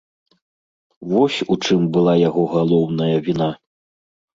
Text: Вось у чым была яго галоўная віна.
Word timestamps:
Вось 1.11 1.39
у 1.47 1.55
чым 1.65 1.85
была 2.01 2.13
яго 2.27 2.43
галоўная 2.59 3.15
віна. 3.31 3.57